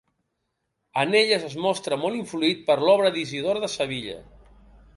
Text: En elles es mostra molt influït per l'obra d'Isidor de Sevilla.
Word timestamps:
En 1.01 1.17
elles 1.19 1.45
es 1.49 1.57
mostra 1.65 1.99
molt 2.05 2.19
influït 2.21 2.65
per 2.71 2.79
l'obra 2.87 3.13
d'Isidor 3.19 3.61
de 3.67 3.73
Sevilla. 3.77 4.19